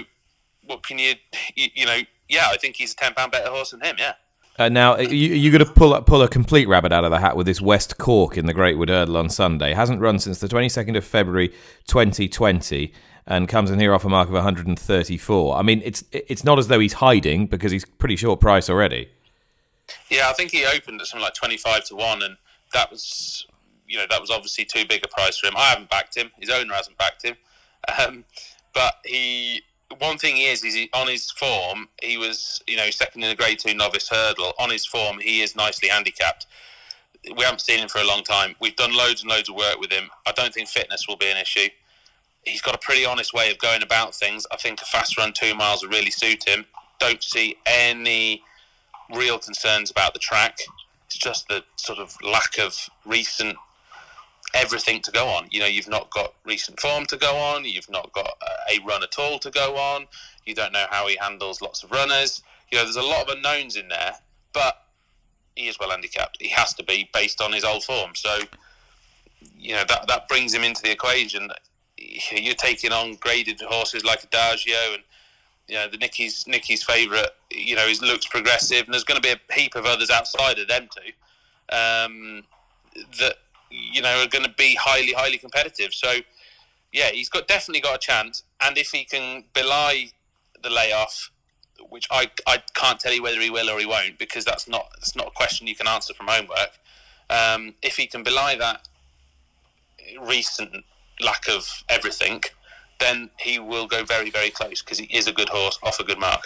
what 0.65 0.83
can 0.83 0.99
you 0.99 1.13
you, 1.55 1.67
you 1.73 1.85
know? 1.85 1.99
Yeah, 2.27 2.47
I 2.49 2.57
think 2.57 2.75
he's 2.75 2.93
a 2.93 2.95
ten 2.95 3.13
pound 3.13 3.31
better 3.31 3.49
horse 3.49 3.71
than 3.71 3.81
him. 3.81 3.95
Yeah. 3.99 4.13
Uh, 4.57 4.69
now 4.69 4.97
you, 4.97 5.33
you're 5.33 5.51
going 5.51 5.65
to 5.65 5.71
pull 5.71 6.01
pull 6.03 6.21
a 6.21 6.29
complete 6.29 6.67
rabbit 6.67 6.93
out 6.93 7.03
of 7.03 7.11
the 7.11 7.19
hat 7.19 7.35
with 7.35 7.45
this 7.45 7.61
West 7.61 7.97
Cork 7.97 8.37
in 8.37 8.45
the 8.45 8.53
Greatwood 8.53 8.89
Hurdle 8.89 9.17
on 9.17 9.29
Sunday. 9.29 9.73
Hasn't 9.73 9.99
run 9.99 10.17
since 10.17 10.39
the 10.39 10.47
22nd 10.47 10.95
of 10.95 11.03
February 11.03 11.49
2020 11.87 12.93
and 13.27 13.47
comes 13.47 13.71
in 13.71 13.79
here 13.79 13.93
off 13.93 14.05
a 14.05 14.09
mark 14.09 14.27
of 14.27 14.33
134. 14.33 15.55
I 15.57 15.61
mean, 15.61 15.81
it's 15.83 16.03
it's 16.11 16.43
not 16.43 16.57
as 16.57 16.67
though 16.67 16.79
he's 16.79 16.93
hiding 16.93 17.47
because 17.47 17.71
he's 17.71 17.85
pretty 17.85 18.15
short 18.15 18.39
price 18.39 18.69
already. 18.69 19.09
Yeah, 20.09 20.29
I 20.29 20.33
think 20.33 20.51
he 20.51 20.65
opened 20.65 21.01
at 21.01 21.07
something 21.07 21.23
like 21.23 21.33
twenty 21.33 21.57
five 21.57 21.83
to 21.85 21.95
one, 21.95 22.21
and 22.21 22.37
that 22.73 22.91
was 22.91 23.45
you 23.87 23.97
know 23.97 24.05
that 24.09 24.21
was 24.21 24.31
obviously 24.31 24.65
too 24.65 24.85
big 24.87 25.03
a 25.03 25.07
price 25.07 25.37
for 25.37 25.47
him. 25.47 25.55
I 25.57 25.69
haven't 25.69 25.89
backed 25.89 26.15
him. 26.17 26.31
His 26.39 26.49
owner 26.49 26.73
hasn't 26.73 26.97
backed 26.97 27.23
him, 27.23 27.35
um, 27.99 28.25
but 28.73 28.95
he. 29.05 29.61
One 29.99 30.17
thing 30.17 30.35
he 30.35 30.47
is, 30.47 30.63
is 30.63 30.73
he, 30.73 30.89
on 30.95 31.07
his 31.07 31.29
form, 31.29 31.89
he 32.01 32.17
was, 32.17 32.59
you 32.65 32.75
know, 32.75 32.89
second 32.89 33.23
in 33.23 33.29
the 33.29 33.35
Grade 33.35 33.59
Two 33.59 33.75
novice 33.75 34.09
hurdle. 34.09 34.53
On 34.57 34.71
his 34.71 34.83
form, 34.83 35.19
he 35.19 35.41
is 35.41 35.55
nicely 35.55 35.89
handicapped. 35.89 36.47
We 37.37 37.43
haven't 37.43 37.61
seen 37.61 37.79
him 37.79 37.87
for 37.87 37.99
a 37.99 38.03
long 38.03 38.23
time. 38.23 38.55
We've 38.59 38.75
done 38.75 38.97
loads 38.97 39.21
and 39.21 39.29
loads 39.29 39.47
of 39.47 39.55
work 39.55 39.79
with 39.79 39.91
him. 39.91 40.09
I 40.25 40.31
don't 40.31 40.51
think 40.51 40.69
fitness 40.69 41.07
will 41.07 41.17
be 41.17 41.29
an 41.29 41.37
issue. 41.37 41.69
He's 42.43 42.61
got 42.61 42.73
a 42.73 42.79
pretty 42.79 43.05
honest 43.05 43.31
way 43.31 43.51
of 43.51 43.59
going 43.59 43.83
about 43.83 44.15
things. 44.15 44.47
I 44.51 44.57
think 44.57 44.81
a 44.81 44.85
fast 44.85 45.17
run 45.19 45.33
two 45.33 45.53
miles 45.53 45.83
will 45.83 45.91
really 45.91 46.11
suit 46.11 46.49
him. 46.49 46.65
Don't 46.99 47.23
see 47.23 47.55
any 47.67 48.41
real 49.13 49.39
concerns 49.39 49.91
about 49.91 50.13
the 50.13 50.19
track. 50.19 50.57
It's 51.05 51.17
just 51.17 51.47
the 51.47 51.63
sort 51.75 51.99
of 51.99 52.15
lack 52.23 52.57
of 52.59 52.89
recent 53.05 53.57
everything 54.53 55.01
to 55.01 55.11
go 55.11 55.27
on. 55.27 55.47
You 55.51 55.59
know, 55.59 55.65
you've 55.65 55.89
not 55.89 56.11
got 56.11 56.33
recent 56.45 56.79
form 56.79 57.05
to 57.07 57.17
go 57.17 57.35
on. 57.35 57.65
You've 57.65 57.89
not 57.89 58.11
got 58.13 58.37
a 58.71 58.79
run 58.85 59.03
at 59.03 59.19
all 59.19 59.37
to 59.39 59.51
go 59.51 59.75
on. 59.75 60.07
You 60.45 60.55
don't 60.55 60.73
know 60.73 60.85
how 60.89 61.07
he 61.07 61.17
handles 61.19 61.61
lots 61.61 61.83
of 61.83 61.91
runners. 61.91 62.41
You 62.71 62.77
know, 62.77 62.83
there's 62.83 62.95
a 62.95 63.01
lot 63.01 63.27
of 63.27 63.35
unknowns 63.35 63.75
in 63.75 63.89
there, 63.89 64.15
but 64.53 64.85
he 65.55 65.67
is 65.67 65.79
well 65.79 65.91
handicapped. 65.91 66.37
He 66.39 66.49
has 66.49 66.73
to 66.75 66.83
be 66.83 67.09
based 67.13 67.41
on 67.41 67.53
his 67.53 67.63
old 67.63 67.83
form. 67.83 68.11
So, 68.15 68.39
you 69.57 69.73
know, 69.73 69.83
that 69.87 70.07
that 70.07 70.27
brings 70.27 70.53
him 70.53 70.63
into 70.63 70.81
the 70.81 70.91
equation. 70.91 71.49
You're 71.97 72.55
taking 72.55 72.91
on 72.91 73.15
graded 73.15 73.61
horses 73.61 74.03
like 74.03 74.23
Adagio 74.23 74.93
and 74.93 75.03
you 75.67 75.75
know, 75.75 75.87
the 75.87 75.97
Nicky's 75.97 76.45
Nicky's 76.47 76.83
favourite, 76.83 77.29
you 77.51 77.75
know, 77.75 77.85
is 77.87 78.01
looks 78.01 78.27
progressive, 78.27 78.85
and 78.85 78.93
there's 78.93 79.03
going 79.03 79.21
to 79.21 79.27
be 79.27 79.33
a 79.33 79.53
heap 79.53 79.75
of 79.75 79.85
others 79.85 80.09
outside 80.09 80.59
of 80.59 80.67
them 80.67 80.87
too, 80.95 81.75
um, 81.75 82.43
that 83.19 83.35
you 83.69 84.01
know 84.01 84.21
are 84.21 84.27
going 84.27 84.45
to 84.45 84.53
be 84.57 84.75
highly 84.75 85.13
highly 85.13 85.37
competitive. 85.37 85.93
So, 85.93 86.17
yeah, 86.91 87.09
he's 87.11 87.29
got 87.29 87.47
definitely 87.47 87.81
got 87.81 87.95
a 87.95 87.99
chance, 87.99 88.43
and 88.61 88.77
if 88.77 88.89
he 88.91 89.05
can 89.05 89.45
belie 89.53 90.11
the 90.61 90.69
layoff, 90.69 91.31
which 91.89 92.07
I 92.11 92.29
I 92.45 92.61
can't 92.75 92.99
tell 92.99 93.13
you 93.13 93.23
whether 93.23 93.41
he 93.41 93.49
will 93.49 93.69
or 93.69 93.79
he 93.79 93.85
won't, 93.87 94.19
because 94.19 94.45
that's 94.45 94.67
not 94.67 94.89
that's 94.99 95.15
not 95.15 95.27
a 95.27 95.31
question 95.31 95.65
you 95.65 95.75
can 95.75 95.87
answer 95.87 96.13
from 96.13 96.27
homework. 96.27 96.77
Um, 97.27 97.73
if 97.81 97.95
he 97.95 98.05
can 98.05 98.21
belie 98.21 98.55
that 98.55 98.87
recent 100.21 100.85
lack 101.19 101.49
of 101.49 101.67
everything, 101.89 102.43
then 102.99 103.29
he 103.39 103.59
will 103.59 103.87
go 103.87 104.03
very, 104.03 104.29
very 104.29 104.49
close 104.49 104.81
because 104.81 104.99
he 104.99 105.05
is 105.05 105.27
a 105.27 105.33
good 105.33 105.49
horse 105.49 105.77
off 105.83 105.99
a 105.99 106.03
good 106.03 106.19
mark. 106.19 106.41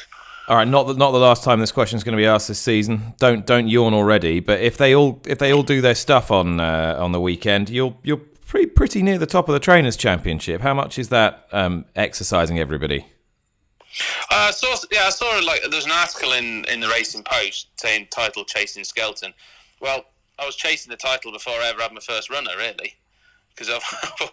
All 0.48 0.56
right, 0.56 0.68
not 0.68 0.88
the, 0.88 0.96
not 0.96 1.12
the 1.12 1.20
last 1.20 1.44
time 1.44 1.60
this 1.60 1.72
question 1.72 1.98
is 1.98 2.03
going 2.03 2.18
to 2.18 2.22
be 2.22 2.25
asked 2.25 2.48
this 2.48 2.60
season. 2.60 3.13
Don't 3.20 3.46
don't 3.46 3.68
yawn 3.68 3.94
already. 3.94 4.39
But 4.39 4.62
if 4.62 4.77
they 4.77 4.96
all 4.96 5.22
if 5.27 5.38
they 5.38 5.53
all 5.53 5.62
do 5.62 5.79
their 5.79 5.94
stuff 5.94 6.32
on 6.32 6.60
uh, 6.60 6.98
on 7.00 7.12
the 7.12 7.22
weekend, 7.22 7.70
you're 7.70 7.96
you're 8.01 8.22
pretty 8.48 8.65
pretty 8.65 9.03
near 9.03 9.20
the 9.20 9.27
top 9.27 9.48
of 9.48 9.53
the 9.53 9.60
trainers' 9.60 9.96
championship. 9.96 10.62
How 10.62 10.74
much 10.74 10.98
is 10.98 11.10
that 11.10 11.48
um, 11.51 11.86
exercising 11.96 12.58
everybody? 12.58 13.06
Uh, 14.32 14.48
I 14.50 14.51
saw 14.51 14.75
yeah, 14.91 15.03
I 15.06 15.10
saw 15.12 15.39
like 15.46 15.62
there's 15.70 15.86
an 15.86 15.91
article 15.91 16.34
in 16.34 16.65
in 16.65 16.79
the 16.79 16.88
Racing 16.88 17.24
Post 17.24 17.68
saying 17.79 18.08
title 18.10 18.44
chasing 18.44 18.84
Skelton. 18.84 19.36
Well, 19.79 20.06
I 20.39 20.48
was 20.48 20.56
chasing 20.56 20.89
the 20.89 20.98
title 20.98 21.32
before 21.32 21.53
I 21.53 21.68
ever 21.68 21.82
had 21.82 21.94
my 21.94 22.01
first 22.01 22.32
runner, 22.32 22.51
really, 22.58 22.96
because 23.50 23.70
I've 23.70 23.84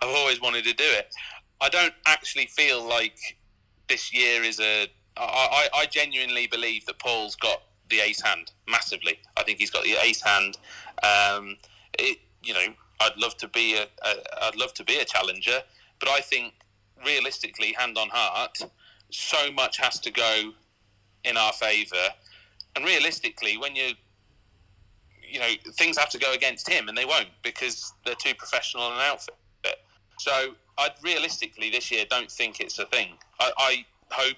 I've 0.00 0.14
always 0.14 0.40
wanted 0.40 0.62
to 0.64 0.72
do 0.74 0.84
it. 0.84 1.12
I 1.60 1.68
don't 1.68 1.94
actually 2.06 2.46
feel 2.46 2.86
like 2.86 3.38
this 3.88 4.12
year 4.12 4.42
is 4.42 4.60
a. 4.60 4.88
I, 5.16 5.68
I 5.74 5.86
genuinely 5.86 6.46
believe 6.46 6.84
that 6.86 6.98
Paul's 6.98 7.36
got 7.36 7.62
the 7.88 8.00
ace 8.00 8.20
hand 8.20 8.52
massively. 8.68 9.18
I 9.36 9.44
think 9.44 9.58
he's 9.58 9.70
got 9.70 9.84
the 9.84 9.96
ace 10.02 10.20
hand. 10.20 10.58
Um, 11.02 11.56
it, 11.98 12.18
you 12.42 12.52
know, 12.52 12.74
I'd 13.00 13.16
love 13.16 13.36
to 13.38 13.48
be 13.48 13.76
a, 13.76 13.84
a. 13.84 14.44
I'd 14.44 14.56
love 14.56 14.74
to 14.74 14.84
be 14.84 14.98
a 14.98 15.04
challenger, 15.04 15.62
but 15.98 16.10
I 16.10 16.20
think 16.20 16.52
realistically, 17.04 17.74
hand 17.78 17.96
on 17.98 18.08
heart, 18.10 18.58
so 19.10 19.50
much 19.52 19.78
has 19.78 19.98
to 20.00 20.10
go 20.10 20.52
in 21.24 21.36
our 21.36 21.52
favour. 21.52 22.10
And 22.74 22.84
realistically, 22.84 23.56
when 23.56 23.74
you, 23.74 23.92
you 25.22 25.40
know, 25.40 25.50
things 25.72 25.96
have 25.96 26.10
to 26.10 26.18
go 26.18 26.32
against 26.32 26.68
him, 26.68 26.88
and 26.88 26.96
they 26.96 27.04
won't 27.04 27.28
because 27.42 27.92
they're 28.04 28.14
too 28.14 28.34
professional 28.34 28.88
an 28.88 28.98
outfit. 29.00 29.36
So 30.18 30.54
I 30.78 30.90
realistically 31.02 31.70
this 31.70 31.90
year 31.90 32.04
don't 32.08 32.30
think 32.30 32.60
it's 32.60 32.78
a 32.78 32.86
thing. 32.86 33.14
I, 33.40 33.52
I 33.58 33.86
hope 34.10 34.36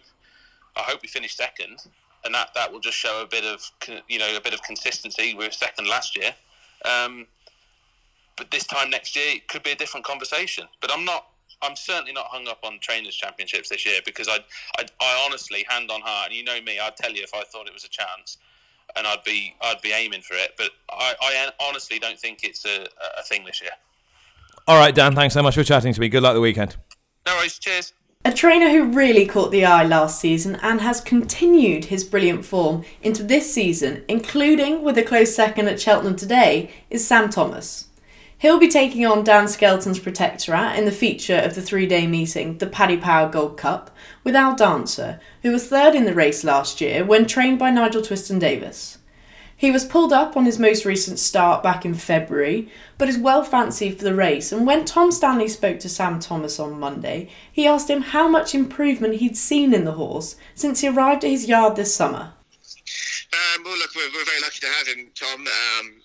I 0.76 0.82
hope 0.82 1.02
we 1.02 1.08
finish 1.08 1.36
second, 1.36 1.82
and 2.24 2.34
that, 2.34 2.54
that 2.54 2.72
will 2.72 2.80
just 2.80 2.96
show 2.96 3.22
a 3.22 3.26
bit 3.26 3.44
of 3.44 3.70
you 4.08 4.18
know 4.18 4.36
a 4.36 4.40
bit 4.40 4.54
of 4.54 4.62
consistency. 4.62 5.34
We 5.34 5.46
were 5.46 5.50
second 5.52 5.88
last 5.88 6.16
year, 6.16 6.34
um, 6.84 7.26
but 8.36 8.50
this 8.50 8.64
time 8.64 8.90
next 8.90 9.16
year 9.16 9.36
it 9.36 9.48
could 9.48 9.62
be 9.62 9.72
a 9.72 9.76
different 9.76 10.06
conversation. 10.06 10.66
But 10.80 10.92
I'm 10.92 11.04
not 11.04 11.26
I'm 11.62 11.76
certainly 11.76 12.12
not 12.12 12.26
hung 12.26 12.46
up 12.48 12.60
on 12.62 12.78
trainers 12.80 13.14
championships 13.14 13.68
this 13.68 13.84
year 13.84 14.00
because 14.04 14.28
I, 14.28 14.38
I, 14.78 14.84
I 15.00 15.22
honestly, 15.26 15.64
hand 15.68 15.90
on 15.90 16.00
heart, 16.02 16.28
and 16.28 16.36
you 16.36 16.44
know 16.44 16.60
me, 16.60 16.78
I'd 16.78 16.96
tell 16.96 17.12
you 17.12 17.22
if 17.22 17.34
I 17.34 17.42
thought 17.42 17.66
it 17.66 17.74
was 17.74 17.84
a 17.84 17.88
chance, 17.88 18.38
and 18.96 19.06
I'd 19.06 19.24
be 19.24 19.54
I'd 19.60 19.80
be 19.80 19.92
aiming 19.92 20.22
for 20.22 20.34
it. 20.34 20.54
But 20.56 20.70
I, 20.90 21.14
I 21.20 21.50
honestly 21.60 21.98
don't 21.98 22.18
think 22.18 22.40
it's 22.44 22.64
a, 22.64 22.86
a 23.18 23.22
thing 23.24 23.44
this 23.44 23.60
year. 23.60 23.72
All 24.68 24.76
right, 24.76 24.94
Dan. 24.94 25.14
Thanks 25.14 25.32
so 25.32 25.42
much 25.42 25.54
for 25.54 25.64
chatting 25.64 25.94
to 25.94 26.00
me. 26.00 26.10
Good 26.10 26.22
luck 26.22 26.34
the 26.34 26.42
weekend. 26.42 26.76
No 27.24 27.34
worries. 27.36 27.58
Cheers. 27.58 27.94
A 28.26 28.34
trainer 28.34 28.68
who 28.68 28.92
really 28.92 29.24
caught 29.24 29.50
the 29.50 29.64
eye 29.64 29.82
last 29.82 30.20
season 30.20 30.56
and 30.56 30.82
has 30.82 31.00
continued 31.00 31.86
his 31.86 32.04
brilliant 32.04 32.44
form 32.44 32.84
into 33.00 33.22
this 33.22 33.50
season, 33.50 34.04
including 34.08 34.84
with 34.84 34.98
a 34.98 35.02
close 35.02 35.34
second 35.34 35.68
at 35.68 35.80
Cheltenham 35.80 36.16
today, 36.16 36.70
is 36.90 37.06
Sam 37.06 37.30
Thomas. 37.30 37.86
He'll 38.36 38.58
be 38.58 38.68
taking 38.68 39.06
on 39.06 39.24
Dan 39.24 39.48
Skelton's 39.48 40.00
Protectorat 40.00 40.76
in 40.76 40.84
the 40.84 40.92
feature 40.92 41.38
of 41.38 41.54
the 41.54 41.62
three 41.62 41.86
day 41.86 42.06
meeting, 42.06 42.58
the 42.58 42.66
Paddy 42.66 42.98
Power 42.98 43.30
Gold 43.30 43.56
Cup, 43.56 43.96
with 44.22 44.36
Al 44.36 44.54
Dancer, 44.54 45.18
who 45.40 45.50
was 45.50 45.66
third 45.66 45.94
in 45.94 46.04
the 46.04 46.12
race 46.12 46.44
last 46.44 46.82
year 46.82 47.06
when 47.06 47.24
trained 47.24 47.58
by 47.58 47.70
Nigel 47.70 48.02
Twiston 48.02 48.38
Davies. 48.38 48.98
He 49.58 49.72
was 49.72 49.84
pulled 49.84 50.12
up 50.12 50.36
on 50.36 50.44
his 50.44 50.60
most 50.60 50.84
recent 50.84 51.18
start 51.18 51.64
back 51.64 51.84
in 51.84 51.94
February, 51.94 52.70
but 52.96 53.08
is 53.08 53.18
well 53.18 53.42
fancied 53.42 53.98
for 53.98 54.04
the 54.04 54.14
race. 54.14 54.52
And 54.52 54.64
when 54.64 54.84
Tom 54.84 55.10
Stanley 55.10 55.48
spoke 55.48 55.80
to 55.80 55.88
Sam 55.88 56.20
Thomas 56.20 56.60
on 56.60 56.78
Monday, 56.78 57.28
he 57.50 57.66
asked 57.66 57.90
him 57.90 58.02
how 58.02 58.28
much 58.28 58.54
improvement 58.54 59.16
he'd 59.16 59.36
seen 59.36 59.74
in 59.74 59.84
the 59.84 59.98
horse 59.98 60.36
since 60.54 60.80
he 60.80 60.88
arrived 60.88 61.24
at 61.24 61.30
his 61.30 61.48
yard 61.48 61.74
this 61.74 61.92
summer. 61.92 62.34
Um, 63.34 63.64
well, 63.64 63.76
look, 63.76 63.90
we're, 63.96 64.08
we're, 64.14 64.24
very 64.24 64.40
lucky 64.40 64.60
to 64.60 64.68
have 64.68 64.86
him, 64.86 65.10
Tom. 65.16 65.40
Um, 65.40 66.02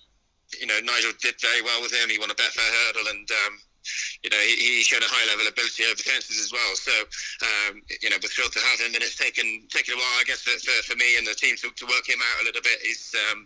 you 0.60 0.66
know, 0.66 0.80
Nigel 0.84 1.12
did 1.22 1.36
very 1.40 1.62
well 1.62 1.80
with 1.80 1.94
him. 1.94 2.10
He 2.10 2.18
won 2.18 2.32
a 2.32 2.34
Betfair 2.34 2.88
hurdle, 2.88 3.08
and 3.08 3.30
um, 3.30 3.60
you 4.24 4.30
know, 4.30 4.40
he, 4.40 4.80
he, 4.80 4.84
showed 4.84 5.04
a 5.04 5.10
high 5.10 5.26
level 5.28 5.48
of 5.48 5.54
ability 5.54 5.84
over 5.86 6.00
fences 6.00 6.40
as 6.40 6.52
well. 6.52 6.74
So, 6.76 6.96
um, 7.44 7.82
you 8.02 8.10
know, 8.10 8.18
we're 8.22 8.32
thrilled 8.32 8.54
to 8.54 8.64
have 8.64 8.80
him. 8.80 8.96
And 8.96 9.04
it's 9.04 9.16
taken 9.16 9.68
taken 9.70 9.96
a 9.96 9.98
while, 9.98 10.18
I 10.20 10.26
guess, 10.26 10.44
for, 10.44 10.56
for, 10.60 10.96
me 10.96 11.18
and 11.18 11.26
the 11.28 11.36
team 11.36 11.56
to, 11.64 11.72
to, 11.72 11.86
work 11.88 12.08
him 12.08 12.20
out 12.20 12.42
a 12.42 12.46
little 12.46 12.62
bit. 12.62 12.80
Is 12.84 13.16
um, 13.32 13.46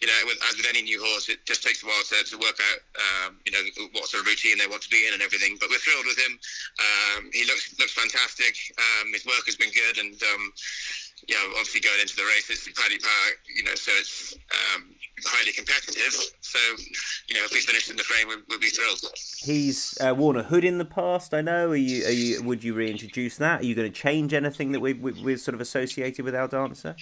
you 0.00 0.06
know, 0.06 0.18
with, 0.26 0.38
as 0.48 0.56
with 0.56 0.66
any 0.68 0.82
new 0.82 0.98
horse, 1.02 1.28
it 1.28 1.44
just 1.46 1.62
takes 1.62 1.82
a 1.82 1.86
while 1.86 2.02
to, 2.12 2.18
to 2.22 2.36
work 2.38 2.58
out, 2.58 2.80
um, 2.98 3.38
you 3.46 3.52
know, 3.52 3.62
what 3.92 4.08
sort 4.10 4.22
of 4.22 4.26
routine 4.26 4.58
they 4.58 4.66
want 4.66 4.82
to 4.82 4.92
be 4.92 5.06
in 5.06 5.14
and 5.14 5.22
everything. 5.22 5.56
But 5.60 5.70
we're 5.70 5.82
thrilled 5.82 6.06
with 6.06 6.18
him. 6.18 6.38
Um, 6.78 7.30
he 7.32 7.44
looks 7.46 7.74
looks 7.78 7.94
fantastic. 7.94 8.54
Um, 8.78 9.12
his 9.12 9.26
work 9.26 9.46
has 9.46 9.56
been 9.56 9.72
good, 9.72 9.98
and 9.98 10.14
um, 11.16 11.24
yeah, 11.28 11.36
obviously 11.50 11.80
going 11.80 12.00
into 12.00 12.16
the 12.16 12.22
race, 12.24 12.48
it's 12.50 12.68
Paddy 12.78 12.98
Power, 12.98 13.30
you 13.54 13.64
know, 13.64 13.74
so 13.74 13.92
it's 13.94 14.36
highly 15.24 15.52
competitive. 15.52 16.14
So, 16.40 16.58
you 17.28 17.34
know, 17.34 17.44
if 17.44 17.52
we 17.52 17.60
finish 17.60 17.90
in 17.90 17.96
the 17.96 18.02
frame, 18.02 18.28
we'll, 18.28 18.42
we'll 18.48 18.60
be 18.60 18.68
thrilled. 18.68 19.00
He's 19.38 19.98
uh, 20.00 20.14
worn 20.14 20.36
a 20.36 20.42
hood 20.42 20.64
in 20.64 20.78
the 20.78 20.84
past. 20.84 21.32
I 21.32 21.40
know. 21.40 21.70
Are 21.70 21.76
you? 21.76 22.04
Are 22.06 22.10
you? 22.10 22.42
Would 22.42 22.62
you 22.64 22.74
reintroduce 22.74 23.36
that? 23.38 23.60
Are 23.60 23.64
you 23.64 23.74
going 23.74 23.90
to 23.90 23.98
change 23.98 24.34
anything 24.34 24.72
that 24.72 24.80
we, 24.80 24.92
we 24.92 25.12
we're 25.12 25.38
sort 25.38 25.54
of 25.54 25.60
associated 25.60 26.24
with 26.24 26.34
Al 26.34 26.48
Dancer? 26.48 26.96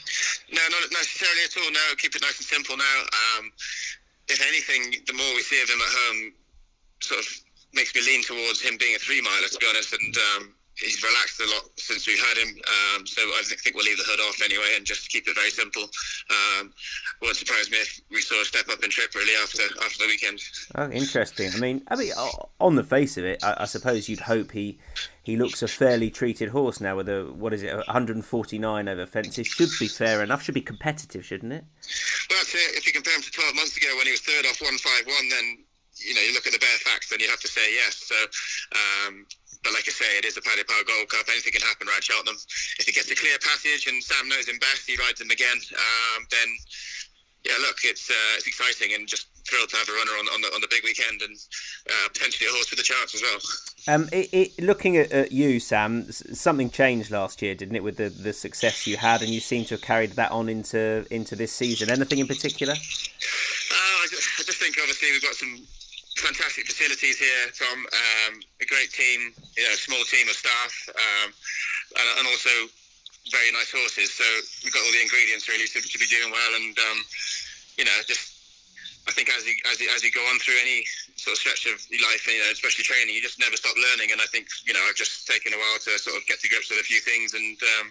No, 0.53 0.63
not 0.71 0.91
necessarily 0.93 1.45
at 1.45 1.57
all. 1.57 1.73
No, 1.73 1.95
keep 1.99 2.15
it 2.15 2.23
nice 2.23 2.39
and 2.39 2.47
simple 2.47 2.77
now. 2.77 3.01
Um, 3.39 3.53
if 4.29 4.41
anything, 4.47 5.03
the 5.07 5.13
more 5.13 5.35
we 5.35 5.43
see 5.43 5.61
of 5.63 5.69
him 5.69 5.81
at 5.81 5.93
home, 5.93 6.33
sort 7.01 7.21
of 7.21 7.27
makes 7.75 7.95
me 7.95 8.03
lean 8.03 8.23
towards 8.23 8.61
him 8.61 8.77
being 8.79 8.95
a 8.95 8.99
three 8.99 9.21
miler, 9.21 9.49
to 9.49 9.59
be 9.59 9.67
honest. 9.69 9.93
And 9.93 10.17
um, 10.17 10.55
he's 10.85 11.03
relaxed 11.03 11.41
a 11.41 11.49
lot 11.49 11.65
since 11.77 12.07
we've 12.07 12.21
had 12.21 12.37
him. 12.39 12.49
Um, 12.49 13.07
so 13.07 13.23
I 13.23 13.43
think 13.45 13.75
we'll 13.75 13.85
leave 13.85 13.99
the 13.99 14.05
hood 14.07 14.21
off 14.21 14.41
anyway 14.45 14.75
and 14.77 14.85
just 14.85 15.09
keep 15.11 15.27
it 15.27 15.35
very 15.35 15.51
simple. 15.51 15.83
Um, 16.31 16.73
wouldn't 17.21 17.39
surprise 17.39 17.71
me 17.71 17.79
if 17.79 18.01
we 18.11 18.21
saw 18.21 18.41
a 18.41 18.45
step 18.45 18.69
up 18.69 18.83
in 18.85 18.91
trip 18.91 19.15
really 19.15 19.35
after 19.43 19.63
after 19.85 20.05
the 20.05 20.07
weekend. 20.07 20.41
Oh, 20.75 20.91
interesting. 20.91 21.51
I 21.55 21.59
mean, 21.59 21.83
I 21.89 21.97
mean, 21.97 22.13
on 22.61 22.75
the 22.77 22.85
face 22.85 23.17
of 23.17 23.25
it, 23.25 23.43
I, 23.43 23.57
I 23.61 23.65
suppose 23.65 24.09
you'd 24.09 24.21
hope 24.21 24.53
he 24.53 24.79
he 25.25 25.37
looks 25.39 25.63
a 25.63 25.69
fairly 25.69 26.11
treated 26.11 26.51
horse 26.51 26.81
now 26.81 26.97
with 26.97 27.09
a 27.09 27.25
what 27.33 27.55
is 27.55 27.63
it 27.63 27.75
149 27.75 28.89
over 28.89 29.07
fences 29.07 29.47
should 29.47 29.71
be 29.81 29.89
fair 29.89 30.23
enough 30.23 30.43
should 30.43 30.55
be 30.55 30.61
competitive 30.61 31.25
shouldn't 31.25 31.53
it 31.53 31.65
well 32.29 32.39
that's 32.39 32.55
it 32.55 32.77
if 32.77 32.87
you 32.87 32.93
compare 32.93 33.17
him 33.17 33.23
to 33.23 33.31
12 33.31 33.57
months 33.57 33.77
ago 33.77 33.89
when 33.97 34.05
he 34.05 34.13
was 34.13 34.21
third 34.21 34.45
off 34.45 34.61
151 34.61 35.29
then 35.31 35.65
you 35.97 36.15
know 36.15 36.21
you 36.21 36.35
look 36.35 36.47
at 36.47 36.53
the 36.53 36.59
bare 36.59 36.79
facts 36.85 37.11
and 37.11 37.21
you 37.21 37.29
have 37.29 37.41
to 37.41 37.49
say 37.49 37.73
yes 37.73 38.05
so 38.05 38.15
um, 38.77 39.27
but 39.65 39.73
like 39.73 39.89
I 39.89 39.93
say, 39.93 40.07
it 40.21 40.25
is 40.25 40.37
the 40.37 40.45
Paddy 40.45 40.63
Power 40.63 40.85
Gold 40.87 41.09
Cup. 41.09 41.27
Anything 41.33 41.53
can 41.57 41.67
happen 41.67 41.89
around 41.89 42.05
Cheltenham. 42.05 42.37
If 42.79 42.87
he 42.87 42.93
gets 42.93 43.11
a 43.11 43.17
clear 43.17 43.39
passage 43.41 43.89
and 43.89 44.03
Sam 44.05 44.29
knows 44.29 44.47
him 44.47 44.59
best, 44.61 44.87
he 44.87 44.97
rides 45.01 45.21
him 45.21 45.31
again. 45.31 45.57
Um, 45.73 46.29
then, 46.31 46.49
yeah, 47.45 47.57
look, 47.65 47.81
it's 47.83 48.11
uh, 48.11 48.37
it's 48.37 48.47
exciting 48.47 48.95
and 48.95 49.09
just 49.09 49.29
thrilled 49.49 49.69
to 49.71 49.77
have 49.77 49.89
a 49.89 49.93
runner 49.93 50.13
on, 50.21 50.27
on 50.29 50.41
the 50.41 50.49
on 50.55 50.61
the 50.61 50.69
big 50.69 50.85
weekend 50.85 51.21
and 51.23 51.37
uh, 51.89 52.09
potentially 52.13 52.49
a 52.49 52.53
horse 52.53 52.71
with 52.71 52.81
a 52.81 52.83
chance 52.83 53.15
as 53.15 53.23
well. 53.23 53.41
Um, 53.87 54.09
it, 54.13 54.29
it, 54.33 54.63
looking 54.63 54.97
at, 54.97 55.13
at, 55.13 55.33
you, 55.33 55.61
Sam, 55.61 56.11
something 56.11 56.71
changed 56.71 57.11
last 57.11 57.43
year, 57.43 57.55
didn't 57.55 57.77
it, 57.77 57.85
with 57.85 57.97
the, 57.99 58.09
the 58.09 58.33
success 58.33 58.87
you 58.87 58.97
had, 58.97 59.21
and 59.21 59.31
you 59.31 59.41
seem 59.41 59.65
to 59.67 59.75
have 59.75 59.83
carried 59.83 60.13
that 60.13 60.33
on 60.33 60.49
into 60.49 61.07
into 61.11 61.37
this 61.37 61.53
season. 61.53 61.91
Anything 61.91 62.19
in 62.19 62.27
particular? 62.27 62.73
Uh, 62.73 63.77
I, 63.77 64.07
just, 64.11 64.29
I 64.41 64.43
just 64.45 64.59
think 64.59 64.77
obviously 64.81 65.13
we've 65.13 65.23
got 65.23 65.35
some 65.35 65.67
fantastic 66.17 66.67
facilities 66.67 67.19
here, 67.19 67.45
Tom. 67.55 67.79
Um, 67.79 68.33
a 68.61 68.67
great 68.67 68.91
team, 68.93 69.35
you 69.57 69.65
know, 69.65 69.75
small 69.75 70.03
team 70.07 70.29
of 70.29 70.37
staff, 70.37 70.73
um, 70.95 71.29
and, 71.99 72.07
and, 72.19 72.27
also 72.29 72.51
very 73.31 73.51
nice 73.53 73.71
horses. 73.73 74.13
So 74.15 74.27
we've 74.63 74.73
got 74.73 74.85
all 74.85 74.95
the 74.95 75.03
ingredients 75.03 75.49
really 75.49 75.67
to, 75.67 75.81
to 75.81 75.99
be 75.99 76.07
doing 76.07 76.31
well. 76.31 76.53
And 76.55 76.75
um, 76.79 76.99
you 77.79 77.85
know, 77.85 77.97
just 78.07 78.35
I 79.09 79.13
think 79.13 79.29
as 79.35 79.45
you 79.47 79.55
as 79.71 79.81
you, 79.81 79.89
as 79.91 80.05
you 80.05 80.13
go 80.13 80.23
on 80.31 80.39
through 80.39 80.59
any 80.63 80.87
sort 81.17 81.35
of 81.35 81.41
stretch 81.41 81.67
of 81.67 81.81
life, 81.91 82.25
you 82.29 82.39
know, 82.39 82.51
especially 82.53 82.85
training, 82.85 83.15
you 83.15 83.23
just 83.23 83.41
never 83.41 83.57
stop 83.57 83.75
learning. 83.77 84.13
And 84.13 84.21
I 84.21 84.29
think 84.31 84.47
you 84.65 84.73
know, 84.73 84.83
I've 84.87 84.99
just 84.99 85.27
taken 85.27 85.53
a 85.53 85.59
while 85.59 85.79
to 85.83 85.99
sort 85.99 86.17
of 86.17 86.23
get 86.27 86.41
to 86.41 86.49
grips 86.49 86.71
with 86.71 86.81
a 86.81 86.87
few 86.87 87.01
things 87.01 87.35
and 87.35 87.59
um, 87.81 87.87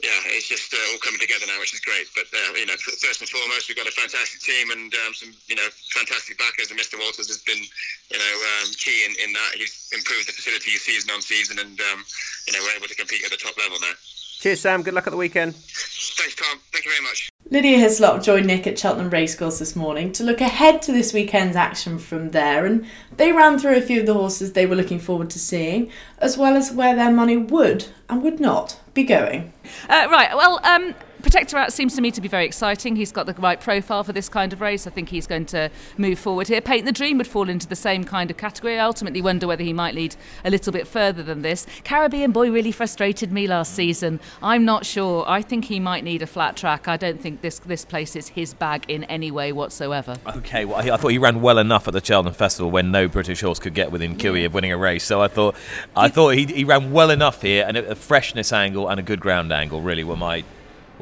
yeah, 0.00 0.34
it's 0.34 0.48
just 0.48 0.72
uh, 0.72 0.78
all 0.92 0.98
coming 0.98 1.20
together 1.20 1.46
now, 1.46 1.58
which 1.60 1.74
is 1.74 1.80
great. 1.80 2.08
But 2.14 2.26
uh, 2.32 2.56
you 2.56 2.66
know, 2.66 2.74
first 2.76 3.20
and 3.20 3.28
foremost, 3.28 3.68
we've 3.68 3.76
got 3.76 3.86
a 3.86 3.94
fantastic 3.94 4.40
team 4.40 4.70
and 4.70 4.92
um, 5.06 5.14
some 5.14 5.32
you 5.46 5.56
know 5.56 5.68
fantastic 5.94 6.38
backers. 6.38 6.70
And 6.70 6.78
Mr. 6.78 6.98
Walters 6.98 7.28
has 7.28 7.42
been 7.42 7.60
you 7.60 8.18
know 8.18 8.34
um, 8.58 8.72
key 8.78 9.04
in, 9.04 9.12
in 9.22 9.32
that. 9.32 9.58
He's 9.58 9.90
improved 9.92 10.28
the 10.28 10.34
facility 10.34 10.74
season 10.78 11.10
on 11.10 11.22
season, 11.22 11.58
and 11.58 11.78
um, 11.92 12.04
you 12.46 12.52
know 12.52 12.60
we're 12.62 12.76
able 12.76 12.88
to 12.88 12.96
compete 12.96 13.24
at 13.24 13.30
the 13.30 13.40
top 13.40 13.56
level 13.58 13.78
now. 13.80 13.94
Cheers, 14.40 14.60
Sam. 14.60 14.82
Good 14.82 14.94
luck 14.94 15.06
at 15.06 15.12
the 15.12 15.20
weekend. 15.20 15.54
Thanks, 15.54 16.34
Tom. 16.34 16.58
Thank 16.72 16.84
you 16.84 16.90
very 16.90 17.02
much. 17.02 17.31
Lydia 17.52 17.76
Hislop 17.76 18.22
joined 18.22 18.46
Nick 18.46 18.66
at 18.66 18.78
Cheltenham 18.78 19.10
Racecourse 19.10 19.58
this 19.58 19.76
morning 19.76 20.10
to 20.12 20.24
look 20.24 20.40
ahead 20.40 20.80
to 20.80 20.90
this 20.90 21.12
weekend's 21.12 21.54
action 21.54 21.98
from 21.98 22.30
there, 22.30 22.64
and 22.64 22.86
they 23.18 23.30
ran 23.30 23.58
through 23.58 23.76
a 23.76 23.82
few 23.82 24.00
of 24.00 24.06
the 24.06 24.14
horses 24.14 24.54
they 24.54 24.64
were 24.64 24.74
looking 24.74 24.98
forward 24.98 25.28
to 25.28 25.38
seeing, 25.38 25.90
as 26.16 26.38
well 26.38 26.56
as 26.56 26.72
where 26.72 26.96
their 26.96 27.12
money 27.12 27.36
would 27.36 27.88
and 28.08 28.22
would 28.22 28.40
not 28.40 28.80
be 28.94 29.04
going. 29.04 29.52
Uh, 29.86 30.08
right, 30.10 30.34
well, 30.34 30.60
um, 30.64 30.94
Protectorat 31.22 31.70
seems 31.70 31.94
to 31.94 32.02
me 32.02 32.10
to 32.10 32.20
be 32.20 32.26
very 32.26 32.44
exciting. 32.44 32.96
He's 32.96 33.12
got 33.12 33.26
the 33.26 33.34
right 33.34 33.60
profile 33.60 34.02
for 34.02 34.12
this 34.12 34.28
kind 34.28 34.52
of 34.52 34.60
race. 34.60 34.86
I 34.86 34.90
think 34.90 35.08
he's 35.08 35.26
going 35.26 35.46
to 35.46 35.70
move 35.96 36.18
forward 36.18 36.48
here. 36.48 36.60
Paint 36.60 36.84
the 36.84 36.92
Dream 36.92 37.18
would 37.18 37.28
fall 37.28 37.48
into 37.48 37.68
the 37.68 37.76
same 37.76 38.02
kind 38.02 38.30
of 38.30 38.36
category. 38.36 38.78
I 38.78 38.84
ultimately 38.84 39.22
wonder 39.22 39.46
whether 39.46 39.62
he 39.62 39.72
might 39.72 39.94
lead 39.94 40.16
a 40.44 40.50
little 40.50 40.72
bit 40.72 40.86
further 40.86 41.22
than 41.22 41.42
this. 41.42 41.64
Caribbean 41.84 42.32
Boy 42.32 42.50
really 42.50 42.72
frustrated 42.72 43.30
me 43.30 43.46
last 43.46 43.72
season. 43.72 44.18
I'm 44.42 44.64
not 44.64 44.84
sure. 44.84 45.24
I 45.28 45.42
think 45.42 45.66
he 45.66 45.78
might 45.78 46.02
need 46.02 46.22
a 46.22 46.26
flat 46.26 46.56
track. 46.56 46.88
I 46.88 46.96
don't 46.96 47.20
think 47.20 47.40
this 47.40 47.60
this 47.60 47.84
place 47.84 48.16
is 48.16 48.28
his 48.28 48.52
bag 48.52 48.84
in 48.88 49.04
any 49.04 49.30
way 49.30 49.52
whatsoever. 49.52 50.16
Okay, 50.26 50.64
well, 50.64 50.78
I 50.78 50.96
thought 50.96 51.08
he 51.08 51.18
ran 51.18 51.40
well 51.40 51.58
enough 51.58 51.86
at 51.86 51.94
the 51.94 52.04
Cheltenham 52.04 52.34
Festival 52.34 52.70
when 52.70 52.90
no 52.90 53.06
British 53.06 53.42
horse 53.42 53.60
could 53.60 53.74
get 53.74 53.92
within 53.92 54.16
Cooey 54.16 54.44
of 54.44 54.54
winning 54.54 54.72
a 54.72 54.76
race. 54.76 55.04
So 55.04 55.22
I 55.22 55.28
thought 55.28 55.54
I 55.94 56.08
thought 56.08 56.30
he, 56.30 56.46
he 56.46 56.64
ran 56.64 56.90
well 56.90 57.10
enough 57.10 57.42
here, 57.42 57.64
and 57.66 57.76
a 57.76 57.94
freshness 57.94 58.52
angle 58.52 58.88
and 58.88 58.98
a 58.98 59.02
good 59.02 59.20
ground 59.20 59.52
angle 59.52 59.80
really 59.80 60.04
were 60.04 60.16
my 60.16 60.42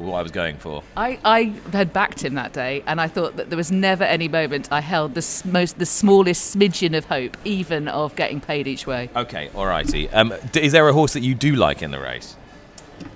what 0.01 0.17
I 0.17 0.21
was 0.21 0.31
going 0.31 0.57
for. 0.57 0.83
I, 0.97 1.19
I 1.23 1.43
had 1.71 1.93
backed 1.93 2.23
him 2.23 2.35
that 2.35 2.53
day, 2.53 2.83
and 2.87 2.99
I 2.99 3.07
thought 3.07 3.37
that 3.37 3.49
there 3.49 3.57
was 3.57 3.71
never 3.71 4.03
any 4.03 4.27
moment 4.27 4.71
I 4.71 4.81
held 4.81 5.15
the 5.15 5.41
most 5.45 5.79
the 5.79 5.85
smallest 5.85 6.55
smidgen 6.55 6.97
of 6.97 7.05
hope, 7.05 7.37
even 7.45 7.87
of 7.87 8.15
getting 8.15 8.41
paid 8.41 8.67
each 8.67 8.87
way. 8.87 9.09
Okay, 9.15 9.49
alrighty. 9.53 10.13
Um, 10.13 10.33
is 10.55 10.71
there 10.71 10.87
a 10.87 10.93
horse 10.93 11.13
that 11.13 11.21
you 11.21 11.35
do 11.35 11.55
like 11.55 11.81
in 11.81 11.91
the 11.91 11.99
race? 11.99 12.35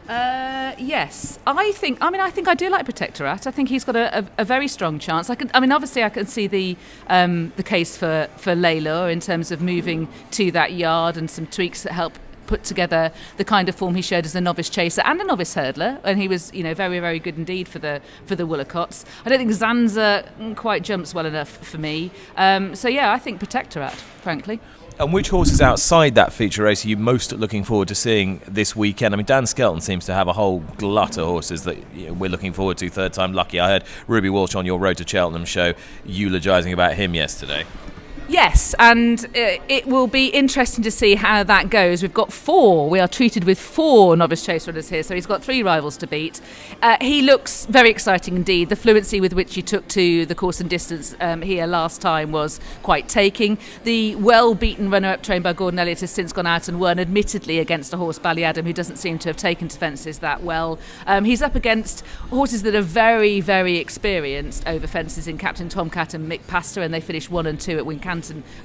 Uh, 0.07 0.75
yes, 0.77 1.39
I 1.47 1.71
think. 1.71 1.97
I 1.99 2.11
mean, 2.11 2.21
I 2.21 2.29
think 2.29 2.47
I 2.47 2.53
do 2.53 2.69
like 2.69 2.85
Protectorat. 2.85 3.47
I 3.47 3.51
think 3.51 3.69
he's 3.69 3.83
got 3.83 3.95
a, 3.95 4.19
a, 4.19 4.25
a 4.39 4.45
very 4.45 4.67
strong 4.67 4.99
chance. 4.99 5.31
I 5.31 5.35
can. 5.35 5.49
I 5.53 5.59
mean, 5.59 5.71
obviously, 5.71 6.03
I 6.03 6.09
can 6.09 6.27
see 6.27 6.45
the 6.45 6.77
um, 7.07 7.51
the 7.55 7.63
case 7.63 7.97
for 7.97 8.27
for 8.37 8.53
Lalor 8.53 9.11
in 9.11 9.19
terms 9.19 9.51
of 9.51 9.61
moving 9.61 10.07
to 10.31 10.51
that 10.51 10.73
yard 10.73 11.17
and 11.17 11.29
some 11.29 11.47
tweaks 11.47 11.83
that 11.83 11.93
help 11.93 12.13
put 12.47 12.63
together 12.63 13.11
the 13.37 13.45
kind 13.45 13.69
of 13.69 13.75
form 13.75 13.95
he 13.95 14.01
showed 14.01 14.25
as 14.25 14.35
a 14.35 14.41
novice 14.41 14.69
chaser 14.69 15.01
and 15.05 15.19
a 15.21 15.23
novice 15.23 15.55
hurdler, 15.55 15.99
and 16.03 16.19
he 16.19 16.27
was, 16.27 16.53
you 16.53 16.63
know, 16.63 16.73
very, 16.73 16.99
very 16.99 17.19
good 17.19 17.37
indeed 17.37 17.67
for 17.67 17.79
the 17.79 18.01
for 18.25 18.35
the 18.35 18.47
Woolacotts. 18.47 19.05
I 19.25 19.29
don't 19.29 19.37
think 19.37 19.51
Zanza 19.51 20.55
quite 20.55 20.83
jumps 20.83 21.13
well 21.13 21.25
enough 21.25 21.49
for 21.65 21.77
me. 21.77 22.11
Um, 22.37 22.75
so 22.75 22.87
yeah, 22.87 23.11
I 23.11 23.19
think 23.19 23.39
Protectorat, 23.39 23.93
frankly. 23.93 24.59
And 24.97 25.11
which 25.11 25.27
horses 25.27 25.59
outside 25.59 26.15
that 26.15 26.31
feature 26.31 26.63
race 26.63 26.85
are 26.85 26.87
you 26.87 26.95
most 26.95 27.33
looking 27.33 27.65
forward 27.65 27.89
to 27.89 27.95
seeing 27.95 28.39
this 28.47 28.77
weekend? 28.77 29.13
I 29.13 29.17
mean, 29.17 29.25
Dan 29.25 29.45
Skelton 29.45 29.81
seems 29.81 30.05
to 30.05 30.13
have 30.13 30.29
a 30.29 30.33
whole 30.33 30.59
glut 30.77 31.17
of 31.17 31.25
horses 31.25 31.63
that 31.65 31.77
you 31.93 32.07
know, 32.07 32.13
we're 32.13 32.29
looking 32.29 32.53
forward 32.53 32.77
to. 32.77 32.89
Third 32.89 33.11
Time 33.11 33.33
Lucki. 33.33 33.59
I 33.59 33.67
heard 33.67 33.83
Ruby 34.07 34.29
Walsh 34.29 34.55
on 34.55 34.65
your 34.65 34.79
Road 34.79 34.95
to 34.97 35.07
Cheltenham 35.07 35.43
show 35.43 35.73
eulogising 36.05 36.71
about 36.71 36.93
him 36.93 37.13
yesterday. 37.13 37.65
Yes, 38.27 38.73
and 38.79 39.23
uh, 39.23 39.61
it 39.69 39.85
will 39.85 40.07
be 40.07 40.29
interesting 40.29 40.83
to 40.83 40.89
see 40.89 41.13
how 41.13 41.43
that 41.43 41.69
goes. 41.69 42.01
We've 42.01 42.11
got 42.11 42.33
four. 42.33 42.89
We 42.89 42.99
are 42.99 43.07
treated 43.07 43.43
with 43.43 43.59
four 43.59 44.17
novice 44.17 44.43
chase 44.43 44.65
runners 44.65 44.89
here, 44.89 45.03
so 45.03 45.13
he's 45.13 45.27
got 45.27 45.43
three 45.43 45.61
rivals 45.61 45.95
to 45.97 46.07
beat. 46.07 46.41
Uh, 46.81 46.97
he 47.01 47.21
looks 47.21 47.67
very 47.67 47.91
exciting 47.91 48.35
indeed. 48.35 48.69
The 48.69 48.75
fluency 48.75 49.21
with 49.21 49.33
which 49.33 49.53
he 49.53 49.61
took 49.61 49.87
to 49.89 50.25
the 50.25 50.33
course 50.33 50.59
and 50.59 50.67
distance 50.67 51.15
um, 51.19 51.43
here 51.43 51.67
last 51.67 52.01
time 52.01 52.31
was 52.31 52.59
quite 52.81 53.07
taking. 53.07 53.59
The 53.83 54.15
well 54.15 54.55
beaten 54.55 54.89
runner 54.89 55.09
up 55.09 55.21
trained 55.21 55.43
by 55.43 55.53
Gordon 55.53 55.77
Elliott 55.77 55.99
has 55.99 56.09
since 56.09 56.33
gone 56.33 56.47
out 56.47 56.67
and 56.67 56.79
won, 56.79 56.97
admittedly 56.97 57.59
against 57.59 57.93
a 57.93 57.97
horse, 57.97 58.17
Ballyadam, 58.17 58.63
who 58.63 58.73
doesn't 58.73 58.97
seem 58.97 59.19
to 59.19 59.29
have 59.29 59.37
taken 59.37 59.67
to 59.67 59.77
fences 59.77 60.17
that 60.19 60.41
well. 60.41 60.79
Um, 61.05 61.25
he's 61.25 61.43
up 61.43 61.53
against 61.53 62.03
horses 62.31 62.63
that 62.63 62.73
are 62.73 62.81
very, 62.81 63.39
very 63.39 63.77
experienced 63.77 64.67
over 64.67 64.87
fences 64.87 65.27
in 65.27 65.37
Captain 65.37 65.69
Tomcat 65.69 66.15
and 66.15 66.29
Mick 66.29 66.47
Pastor, 66.47 66.81
and 66.81 66.91
they 66.91 67.01
finished 67.01 67.29
one 67.29 67.45
and 67.45 67.59
two 67.59 67.77
at 67.77 67.85
Wincanton 67.85 68.14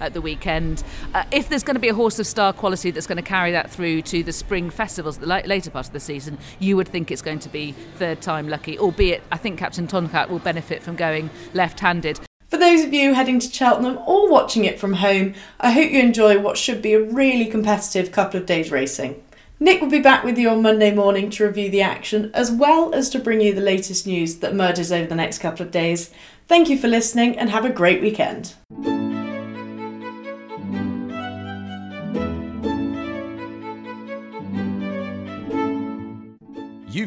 at 0.01 0.15
the 0.15 0.21
weekend. 0.21 0.83
Uh, 1.15 1.25
if 1.33 1.49
there's 1.49 1.63
going 1.63 1.75
to 1.75 1.81
be 1.81 1.89
a 1.89 1.95
horse 1.95 2.19
of 2.19 2.27
star 2.27 2.53
quality 2.53 2.91
that's 2.91 3.07
going 3.07 3.17
to 3.17 3.23
carry 3.23 3.53
that 3.53 3.71
through 3.71 4.03
to 4.03 4.23
the 4.23 4.33
spring 4.33 4.71
festivals, 4.71 5.19
the 5.19 5.27
later 5.27 5.71
part 5.71 5.87
of 5.87 5.93
the 5.93 6.01
season, 6.01 6.39
you 6.59 6.77
would 6.77 6.89
think 6.89 7.11
it's 7.11 7.23
going 7.23 7.39
to 7.41 7.49
be 7.49 7.73
Third 7.97 8.21
Time 8.21 8.49
Lucki, 8.49 8.79
albeit 8.79 9.23
I 9.33 9.37
think 9.37 9.59
Captain 9.59 9.87
Tomcat 9.87 10.31
will 10.31 10.39
benefit 10.39 10.83
from 10.83 10.97
going 10.97 11.31
left 11.55 11.81
handed. 11.81 12.21
For 12.49 12.57
those 12.57 12.85
of 12.85 12.93
you 12.93 13.15
heading 13.15 13.39
to 13.39 13.53
Cheltenham 13.53 13.99
or 14.07 14.31
watching 14.31 14.65
it 14.65 14.81
from 14.81 14.95
home, 14.95 15.35
I 15.61 15.71
hope 15.71 15.93
you 15.93 16.01
enjoy 16.01 16.41
what 16.41 16.59
should 16.59 16.83
be 16.83 16.95
a 16.95 17.03
really 17.03 17.47
competitive 17.47 18.11
couple 18.11 18.41
of 18.41 18.47
days 18.47 18.71
racing. 18.73 19.23
Nick 19.63 19.81
will 19.83 19.91
be 19.91 20.01
back 20.01 20.25
with 20.25 20.39
you 20.39 20.49
on 20.49 20.63
Monday 20.63 20.93
morning 20.93 21.29
to 21.31 21.45
review 21.45 21.71
the 21.71 21.83
action, 21.83 22.31
as 22.33 22.51
well 22.51 22.95
as 22.95 23.11
to 23.11 23.19
bring 23.19 23.43
you 23.43 23.55
the 23.55 23.61
latest 23.61 24.07
news 24.07 24.37
that 24.37 24.53
emerges 24.53 24.91
over 24.91 25.07
the 25.07 25.15
next 25.15 25.39
couple 25.39 25.65
of 25.65 25.71
days. 25.71 26.11
Thank 26.49 26.71
you 26.71 26.79
for 26.79 26.89
listening 26.89 27.39
and 27.39 27.51
have 27.51 27.67
a 27.67 27.71
great 27.71 28.01
weekend. 28.01 28.55